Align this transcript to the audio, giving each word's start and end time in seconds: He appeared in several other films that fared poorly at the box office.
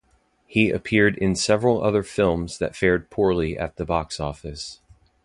He 0.47 0.71
appeared 0.71 1.15
in 1.15 1.35
several 1.35 1.83
other 1.83 2.01
films 2.01 2.57
that 2.57 2.75
fared 2.75 3.11
poorly 3.11 3.55
at 3.55 3.75
the 3.75 3.85
box 3.85 4.19
office. 4.19 4.81